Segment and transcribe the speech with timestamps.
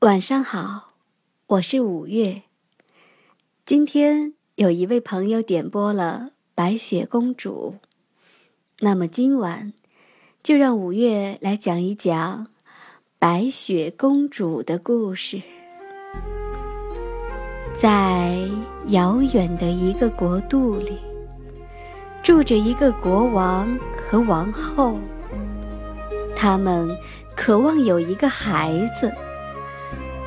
[0.00, 0.94] 晚上好，
[1.46, 2.44] 我是五月。
[3.66, 7.74] 今天有一位朋友点播了《白雪公主》，
[8.78, 9.74] 那么今晚
[10.42, 12.46] 就让五月来讲一讲
[13.18, 15.42] 白雪公主的故事。
[17.78, 18.48] 在
[18.86, 20.98] 遥远的一个国度里，
[22.22, 23.78] 住着一个国王
[24.08, 24.98] 和王后，
[26.34, 26.88] 他们
[27.36, 29.12] 渴望有一个孩子。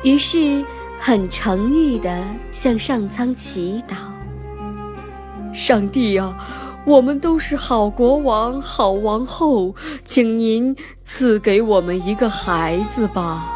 [0.04, 0.62] 于是，
[1.00, 2.22] 很诚意地
[2.52, 3.94] 向上苍祈祷
[5.54, 6.36] ：“上帝呀，
[6.84, 13.46] 我们都是好国王、好王后，请您赐给我们一个孩子吧。”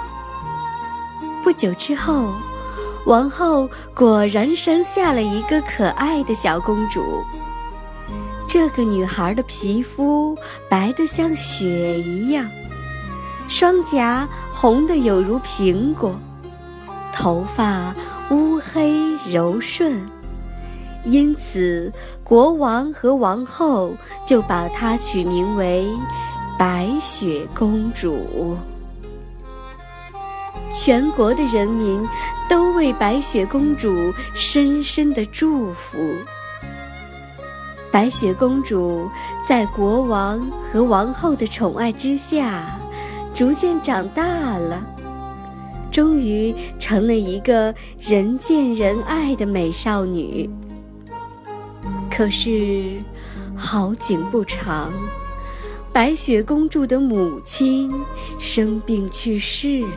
[1.45, 2.33] 不久之后，
[3.05, 7.05] 王后果然生下了一个可爱的小公主。
[8.48, 10.34] 这个女孩的皮肤
[10.70, 12.48] 白得像雪一样，
[13.48, 16.19] 双颊红得有如苹果。
[17.12, 17.95] 头发
[18.31, 18.92] 乌黑
[19.31, 20.01] 柔顺，
[21.05, 21.92] 因此
[22.23, 25.89] 国王和王后就把她取名为
[26.59, 28.56] 白雪公主。
[30.73, 32.06] 全国的人民
[32.48, 35.98] 都为白雪公主深深的祝福。
[37.91, 39.11] 白雪公主
[39.47, 42.78] 在国王和王后的宠爱之下，
[43.33, 44.83] 逐渐长大了。
[45.98, 50.48] 终于成了一个人见人爱的美少女。
[52.08, 52.92] 可是，
[53.56, 54.92] 好景不长，
[55.92, 57.92] 白雪公主的母亲
[58.38, 59.88] 生病去世了。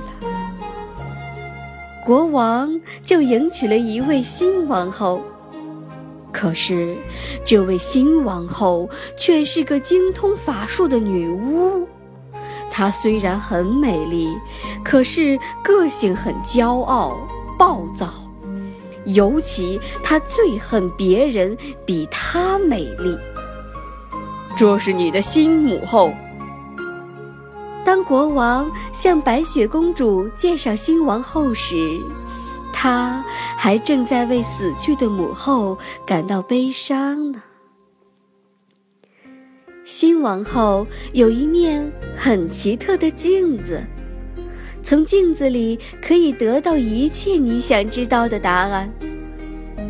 [2.04, 5.22] 国王就迎娶了一位新王后。
[6.32, 6.98] 可是，
[7.46, 11.88] 这位新王后却是个精通法术的女巫。
[12.72, 14.36] 她虽然很美丽，
[14.84, 17.18] 可是个性很骄傲、
[17.60, 18.08] 暴躁，
[19.06, 21.56] 尤其她最恨别人
[21.86, 23.16] 比她美丽。
[24.56, 26.12] 这是你的新母后。
[27.84, 32.00] 当国王向白雪公主介绍新王后时，
[32.72, 33.24] 她
[33.58, 37.42] 还正在为死去的母后感到悲伤呢。
[39.92, 43.84] 新王后有一面很奇特的镜子，
[44.82, 48.90] 从镜子里可以得到一切你想知道的答案。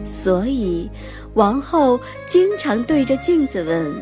[0.03, 0.89] 所以，
[1.35, 3.94] 王后经常对着镜子问：“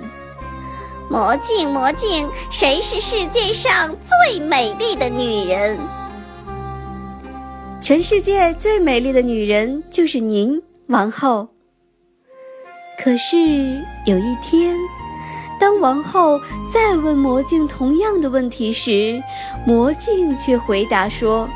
[1.12, 5.78] 魔镜，魔镜，谁是世界上最美丽的女人？”
[7.81, 11.50] 全世界最美丽的女人就是您，王后。
[12.98, 13.38] 可是
[14.06, 14.78] 有一天。
[15.59, 16.40] 当王后
[16.72, 19.22] 再问魔镜同样的问题时，
[19.68, 21.50] 魔镜却回答说：“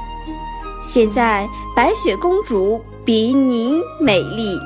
[0.83, 4.59] 现在白雪公主比您美丽。”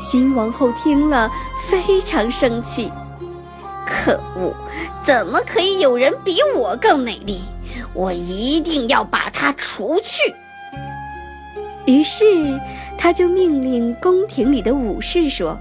[0.00, 2.90] 新王后听了非常生气
[3.86, 4.52] ：“可恶，
[5.02, 7.40] 怎么可以有人比我更美丽？
[7.94, 10.34] 我一定要把她除去！”
[11.86, 12.60] 于是，
[12.98, 15.56] 他就命令宫廷里的武士说。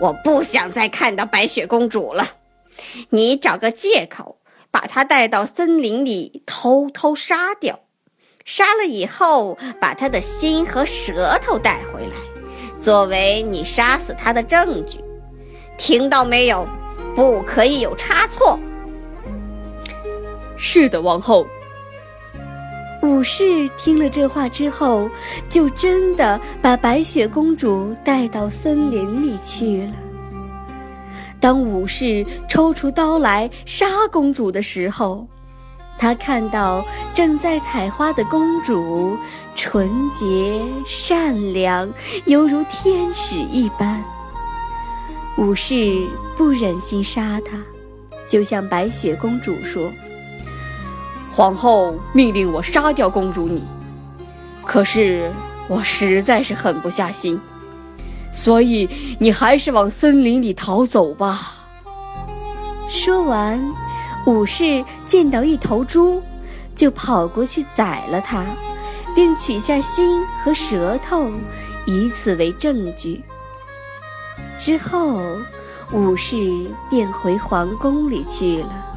[0.00, 2.32] 我不想再看到白雪公主了，
[3.10, 4.38] 你找个借口
[4.70, 7.80] 把她带到森林里偷偷杀掉，
[8.44, 12.16] 杀了以后把她的心和舌头带回来，
[12.78, 15.00] 作为你杀死她的证据。
[15.78, 16.66] 听到没有？
[17.14, 18.58] 不可以有差错。
[20.58, 21.46] 是的，王后。
[23.06, 25.08] 武士听了这话之后，
[25.48, 29.92] 就真的把白雪公主带到森林里去了。
[31.38, 35.26] 当武士抽出刀来杀公主的时候，
[35.96, 36.84] 他看到
[37.14, 39.16] 正在采花的公主
[39.54, 41.88] 纯洁善良，
[42.24, 44.02] 犹如天使一般。
[45.38, 47.62] 武士不忍心杀她，
[48.26, 49.92] 就向白雪公主说。
[51.36, 53.62] 皇后命令我杀掉公主你，
[54.64, 55.30] 可是
[55.68, 57.38] 我实在是狠不下心，
[58.32, 58.88] 所以
[59.20, 61.52] 你还是往森林里逃走吧。
[62.88, 63.62] 说完，
[64.24, 66.22] 武士见到一头猪，
[66.74, 68.42] 就跑过去宰了它，
[69.14, 71.30] 并取下心和舌头，
[71.84, 73.22] 以此为证据。
[74.58, 75.20] 之后，
[75.92, 76.34] 武士
[76.88, 78.95] 便回皇宫里去了。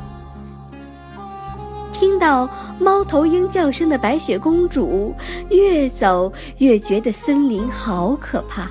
[2.20, 5.16] 到猫头鹰叫声的白雪公主，
[5.50, 8.70] 越走越觉得森林好可怕。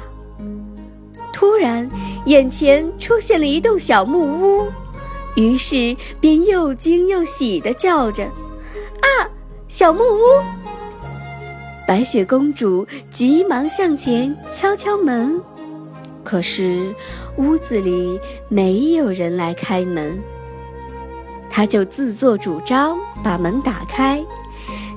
[1.32, 1.88] 突然，
[2.26, 4.66] 眼前出现了一栋小木屋，
[5.36, 8.24] 于是便又惊又喜地叫着
[9.00, 9.30] ：“啊，
[9.68, 10.20] 小木屋！
[11.86, 15.40] 白雪公主急忙向前敲敲门，
[16.22, 16.94] 可是
[17.36, 20.18] 屋子里没有人来开门。
[21.58, 24.24] 他就自作主张把门打开，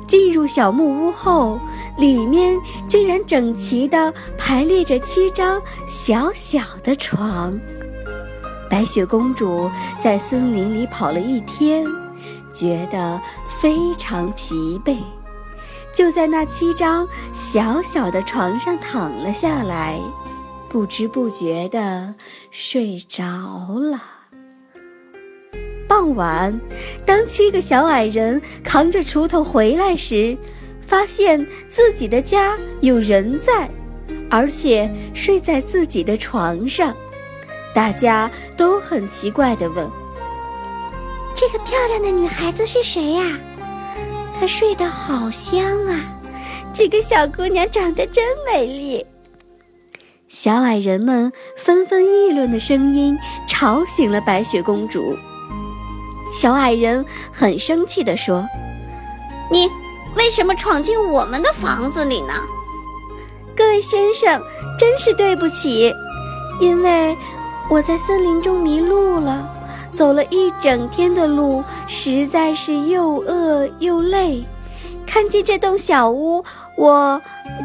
[0.05, 1.59] 进入小木屋后，
[1.97, 2.55] 里面
[2.87, 7.59] 竟然整齐地排列着七张小小的床。
[8.69, 11.83] 白雪公主在森林里跑了一天，
[12.53, 13.19] 觉得
[13.59, 14.97] 非常疲惫，
[15.95, 19.99] 就在那七张小小的床上躺了下来，
[20.69, 22.13] 不知不觉地
[22.51, 23.23] 睡着
[23.79, 23.99] 了。
[25.91, 26.57] 傍晚，
[27.05, 30.37] 当七个小矮人扛着锄头回来时，
[30.81, 33.69] 发现自己的家有人在，
[34.29, 36.95] 而且睡在自己的床上。
[37.75, 39.85] 大家都很奇怪地问
[41.35, 43.37] ：“这个漂亮的女孩子是谁呀？
[44.39, 46.17] 她睡得好香啊！
[46.71, 49.05] 这个小姑娘长得真美丽。”
[50.29, 53.13] 小矮人们纷纷议论的声音
[53.45, 55.13] 吵醒了白雪公主。
[56.31, 58.47] 小矮人很生气地说
[59.51, 59.69] ：“你
[60.15, 62.33] 为什么闯进我们的房子里呢？”
[63.55, 64.41] 各位先生，
[64.77, 65.93] 真是对不起，
[66.59, 67.17] 因为。
[67.69, 69.47] 我在森林中迷路了，
[69.93, 74.43] 走了一整天的路，实在是又饿又累。
[75.07, 76.43] 看见这栋小屋，
[76.75, 77.21] 我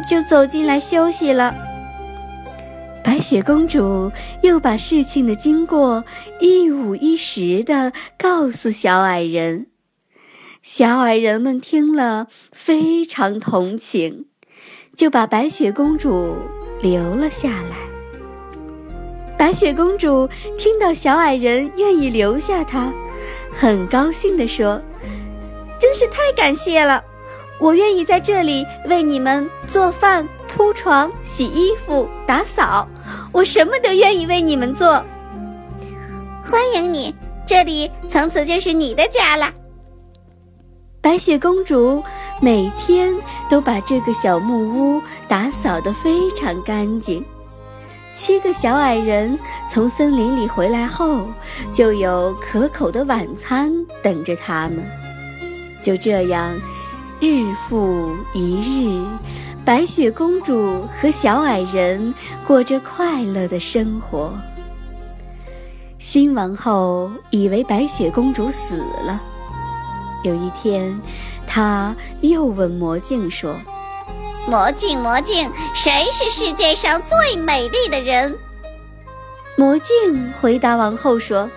[0.09, 1.53] 就走进来休息了。
[3.07, 4.11] 白雪公主
[4.43, 6.05] 又把事情的经过
[6.41, 9.69] 一五一十的告诉小矮人，
[10.61, 14.25] 小矮人们听了非常同情，
[14.97, 16.37] 就把白雪公主
[16.81, 17.77] 留了下来。
[19.39, 20.29] 白雪公主
[20.59, 22.93] 听到小矮人愿意留下她，
[23.55, 24.83] 很高兴地说
[25.79, 27.05] ：“真是太感谢了！
[27.59, 32.87] 我愿意在这里为你们做饭、铺床、洗衣服、打扫，
[33.33, 35.03] 我什么都愿意为你们做。
[36.45, 37.15] 欢迎你，
[37.47, 39.53] 这里从此就是你的家了。”
[41.01, 42.03] 白雪公主
[42.41, 43.15] 每天
[43.49, 47.25] 都把这个小木屋打扫得非常干净。
[48.13, 49.39] 七个小矮人
[49.71, 51.21] 从森林里回来后，
[51.73, 54.85] 就有可口的晚餐等着他们。
[55.83, 56.59] 就这样，
[57.19, 59.07] 日复一日，
[59.65, 62.13] 白雪公主和小矮人
[62.47, 64.35] 过着快乐的生活。
[65.99, 69.19] 新王后以为白雪公主死了，
[70.25, 71.01] 有一天，
[71.47, 73.57] 她又问魔镜说。
[74.47, 78.37] 魔镜，魔镜，谁是世界上最美丽的人？
[79.57, 81.49] 魔镜回答王后说：“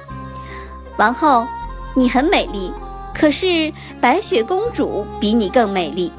[0.97, 1.45] 王后，
[1.93, 2.71] 你很美丽，
[3.19, 6.09] 可是白雪公主比你更美丽。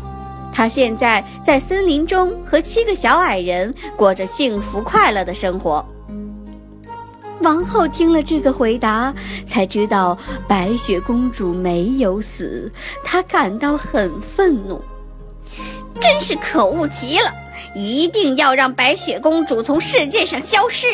[0.52, 5.82] 她现在在森林中和七个小矮人过着幸福快乐的生活。”
[7.40, 9.14] 王后听了这个回答，
[9.46, 12.70] 才知道白雪公主没有死，
[13.02, 14.78] 她感到很愤怒。
[15.98, 17.32] 真是可恶极了！
[17.74, 20.86] 一定要让白雪公主从世界上消失。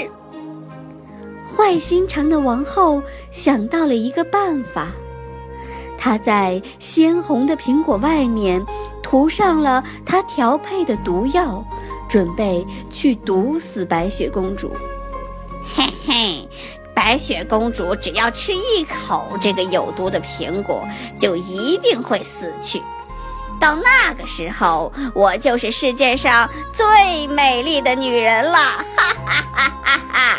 [1.57, 4.89] 坏心肠的王后想到了一个办法，
[5.99, 8.65] 她在鲜红的苹果外面
[9.03, 11.65] 涂上了他调配的毒药，
[12.09, 14.73] 准备去毒死白雪公主。
[15.75, 16.49] 嘿嘿，
[16.95, 20.87] 白雪公主只要吃一口这个有毒的苹果，
[21.19, 22.83] 就一定会死去。
[23.59, 28.59] 到那个时候，我就是世界上最美丽的女人了！
[28.59, 30.39] 哈哈哈哈哈！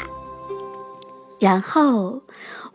[1.40, 2.22] 然后，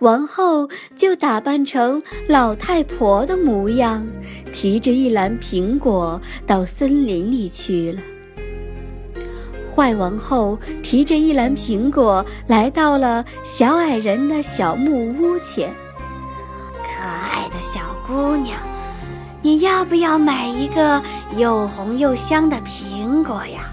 [0.02, 4.04] 王后就打扮成老太婆的模样，
[4.52, 8.02] 提着一篮苹果到森林里去了。
[9.72, 15.72] 坏王后提着一篮苹果来到了小矮人的小木屋前。
[16.82, 18.58] 可爱的小姑娘。
[19.40, 21.00] 你要不要买一个
[21.36, 23.72] 又红又香的苹果呀？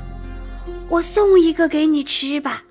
[0.90, 2.64] 我送一个给你吃吧，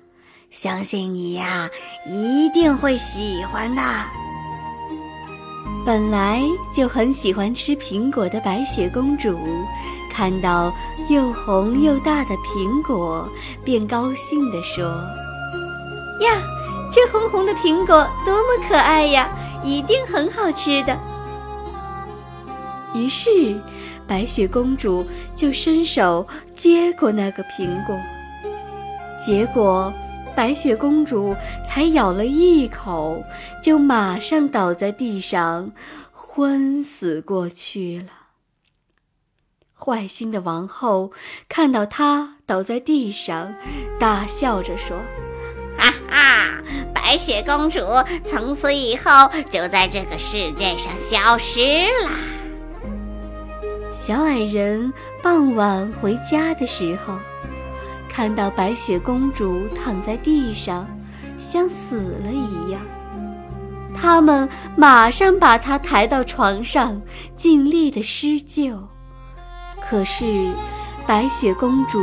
[0.51, 1.69] 相信你呀
[2.05, 3.81] 一定会喜欢的。
[5.85, 6.41] 本来
[6.75, 9.37] 就很喜欢吃苹果的白雪公主，
[10.11, 10.73] 看到
[11.07, 13.27] 又红又大的苹果，
[13.63, 14.85] 便高兴地说
[16.21, 16.41] ：“呀，
[16.91, 19.29] 这红红的苹果多么可爱呀，
[19.63, 20.97] 一定很好吃的。”
[22.93, 23.59] 于是，
[24.05, 27.95] 白雪公主就伸手接过那个苹果。
[29.25, 29.91] 结果，
[30.35, 33.23] 白雪公主才咬了一口，
[33.61, 35.71] 就马上倒在地上，
[36.11, 38.13] 昏死过去了。
[39.75, 41.11] 坏心的王后
[41.47, 43.53] 看到她倒在地上，
[43.99, 44.97] 大笑着说
[45.77, 46.61] ：“哈哈，
[46.93, 47.79] 白雪公主
[48.23, 49.11] 从此以后
[49.49, 51.59] 就在这个世界上消失
[52.03, 52.11] 了。”
[53.95, 57.13] 小矮人傍晚回家的时候，
[58.19, 60.85] 看到白雪公主躺在地上，
[61.37, 62.81] 像死了一样。
[63.95, 64.45] 他们
[64.75, 67.01] 马上把她抬到床上，
[67.37, 68.77] 尽力的施救。
[69.79, 70.51] 可是，
[71.07, 71.97] 白雪公主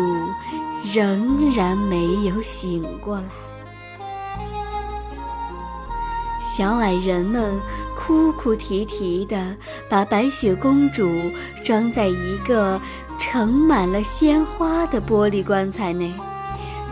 [0.91, 3.25] 仍然没有醒过来。
[6.57, 7.61] 小矮人们
[7.95, 9.55] 哭哭啼啼地
[9.91, 11.07] 把白雪公主
[11.63, 12.81] 装在一个
[13.19, 16.13] 盛满了鲜花的玻璃棺材内，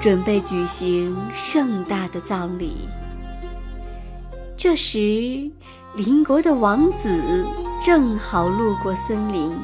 [0.01, 2.89] 准备举行盛大的葬礼。
[4.57, 4.99] 这时，
[5.95, 7.47] 邻国的王子
[7.81, 9.57] 正好路过森林。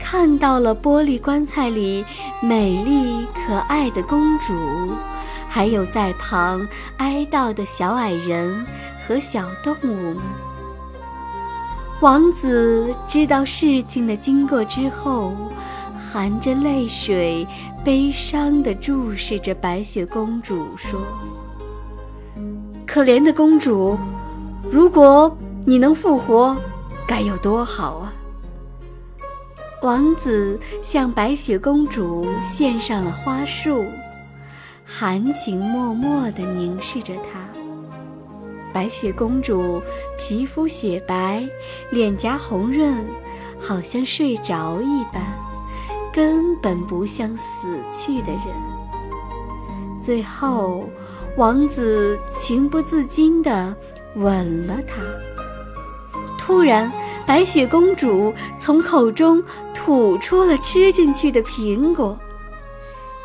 [0.00, 2.04] 看到了玻璃棺材里
[2.42, 4.54] 美丽可爱的公主，
[5.48, 6.66] 还有在旁
[6.96, 8.66] 哀悼的小矮人
[9.06, 10.16] 和小动物们。
[12.00, 15.36] 王子知道事情的经过之后，
[16.12, 17.46] 含着泪水，
[17.84, 21.00] 悲伤地注视着白雪公主，说
[22.84, 23.96] ：“可怜的公主，
[24.72, 25.32] 如果
[25.64, 26.56] 你能复活，
[27.06, 28.12] 该有多好啊！”
[29.82, 33.84] 王子向白雪公主献上了花束，
[34.84, 37.38] 含情脉脉地凝视着她。
[38.72, 39.80] 白雪公主
[40.18, 41.48] 皮肤雪白，
[41.92, 42.92] 脸颊红润，
[43.60, 45.22] 好像睡着一般，
[46.20, 48.44] 根本不像死去的人。
[49.98, 50.84] 最后，
[51.38, 53.74] 王子情不自禁地
[54.16, 55.00] 吻了她。
[56.38, 56.92] 突然，
[57.24, 62.18] 白雪公主从口中吐出了吃进去的苹果。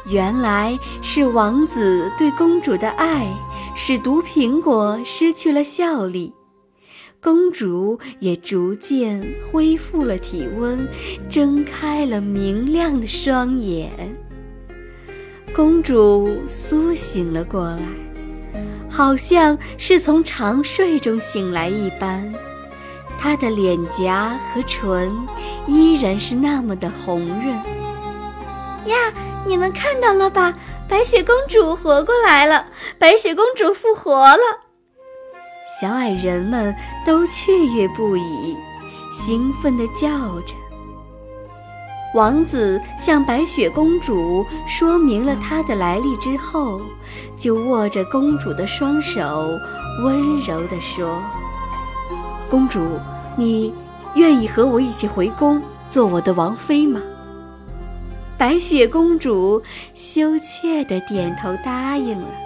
[0.05, 3.27] 原来是王子对公主的爱，
[3.75, 6.33] 使毒苹果失去了效力，
[7.25, 9.19] 公主也逐渐
[9.51, 10.87] 恢复了体温，
[11.27, 13.89] 睁开了明亮的双眼。
[15.55, 17.79] 公主苏醒了过来，
[18.87, 22.31] 好像是从长睡中醒来一般。
[23.17, 25.11] 她的脸颊和唇
[25.65, 27.47] 依然是那么的红润
[28.85, 29.11] 呀！
[29.47, 30.55] 你们看到了吧？
[30.87, 32.67] 白雪公主活过来了！
[32.99, 34.64] 白雪公主复活了！
[35.79, 36.73] 小矮人们
[37.05, 38.55] 都雀跃不已，
[39.13, 40.07] 兴奋地叫
[40.41, 40.55] 着。
[42.13, 46.79] 王子向白雪公主说明了他的来历之后，
[47.37, 49.49] 就握着公主的双手，
[50.01, 51.21] 温柔地说。
[52.49, 52.79] 公主，
[53.35, 53.73] 你
[54.13, 57.01] 愿意和我一起回宫做我的王妃吗？
[58.37, 59.61] 白雪公主
[59.93, 62.44] 羞怯地点头答应了。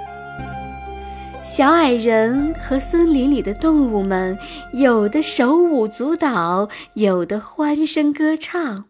[1.59, 4.39] 小矮人和森林里的动物们，
[4.71, 8.85] 有的手舞足蹈，有的欢声歌唱，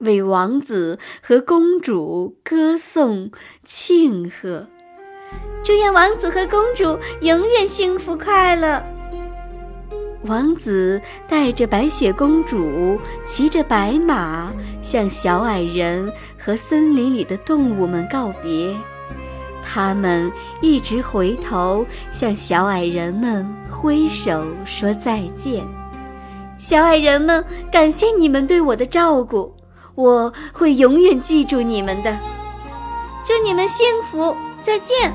[0.00, 3.30] 为王子和公主歌颂
[3.64, 4.66] 庆贺。
[5.64, 8.82] 祝愿王子和公主永远幸福快乐。
[10.24, 18.74] 王子带着白雪公主，骑着白马，向小矮人和森林里的动物们告别。
[19.70, 20.32] 他们
[20.62, 25.62] 一直回头向小矮人们挥手说再见。
[26.56, 29.54] 小矮人们，感谢你们对我的照顾，
[29.94, 32.16] 我会永远记住你们的。
[33.26, 35.12] 祝你们幸福，再见。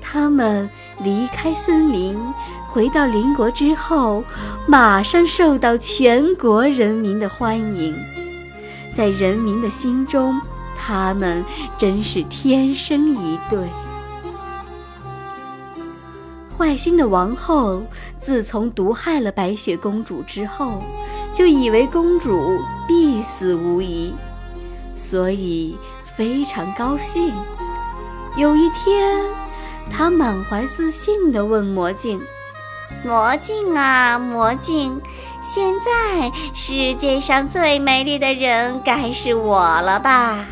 [0.00, 0.68] 他们
[1.00, 2.18] 离开森林。
[2.68, 4.22] 回到邻国之后，
[4.66, 7.94] 马上受到全国人民的欢迎。
[8.94, 10.38] 在人民的心中，
[10.78, 11.44] 他们
[11.78, 13.58] 真是天生一对。
[16.56, 17.82] 坏心的王后
[18.18, 20.82] 自从毒害了白雪公主之后，
[21.34, 24.14] 就以为公主必死无疑，
[24.96, 25.76] 所以
[26.16, 27.32] 非常高兴。
[28.36, 29.20] 有一天，
[29.90, 32.20] 她满怀自信地问魔镜。
[33.04, 35.00] 魔镜啊，魔镜！
[35.42, 40.46] 现在世界上最美丽的人该是我了吧？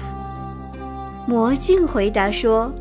[1.27, 2.73] 魔镜回答说：“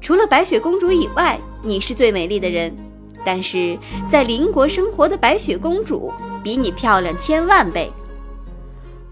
[0.00, 2.74] 除了白雪公主以外，你是最美丽的人。
[3.24, 3.76] 但是
[4.08, 6.12] 在邻国生活的白雪公主
[6.44, 7.90] 比你漂亮千万倍。”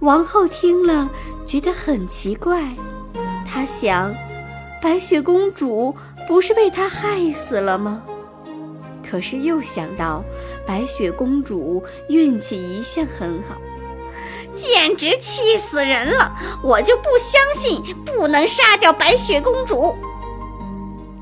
[0.01, 1.11] 王后听了，
[1.47, 2.63] 觉得很奇怪。
[3.47, 4.15] 她想，
[4.83, 5.95] 白雪公主
[6.29, 8.03] 不是被他害死了吗？
[9.03, 10.23] 可是又想到，
[10.67, 13.57] 白雪公主运气一向很好，
[14.57, 16.33] 简直气死人了！
[16.63, 19.95] 我就不相信不能杀掉白雪公主。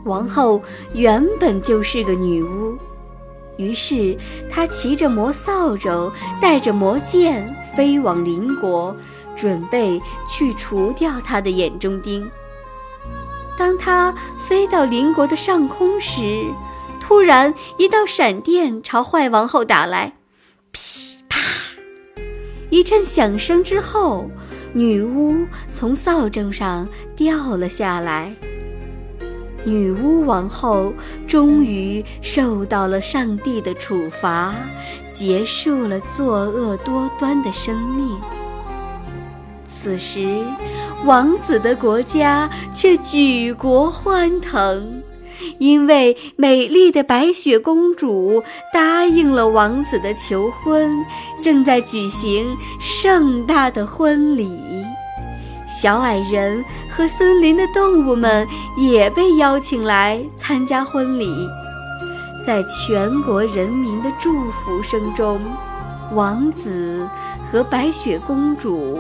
[0.05, 0.61] 王后
[0.93, 2.77] 原本就是个女巫，
[3.57, 4.19] 于是
[4.51, 6.11] 她骑着魔扫帚，
[6.41, 8.97] 带着魔剑，飞往邻国，
[9.37, 12.29] 准备去除掉她的眼中钉。
[13.57, 14.13] 当她
[14.47, 16.45] 飞到邻国的上空时，
[17.01, 20.15] 突然一道闪电朝坏王后打来，
[20.73, 21.22] 噼！
[22.73, 24.31] 一阵响声之后，
[24.73, 28.35] 女巫从扫帚上掉了下来。
[29.63, 30.91] 女巫王后
[31.29, 34.55] 终于受到了上帝的处罚，
[35.13, 38.19] 结束了作恶多端的生命。
[39.67, 40.43] 此时，
[41.05, 45.03] 王子的国家却举国欢腾，
[45.59, 51.05] 因为美丽的白雪公主答应了王子的求婚，
[51.43, 54.85] 正在举行盛大的婚礼。
[55.81, 58.47] 小矮人和森林的动物们
[58.77, 61.49] 也被邀请来参加婚礼，
[62.45, 65.41] 在全国人民的祝福声中，
[66.13, 67.09] 王子
[67.51, 68.99] 和白雪公主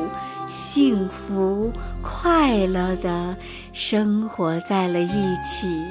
[0.48, 1.70] 幸福
[2.02, 3.36] 快乐地
[3.72, 5.90] 生活在了一起。